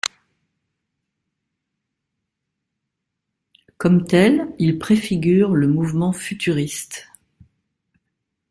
[3.77, 7.07] Comme tel, il préfigure le mouvement Futuriste.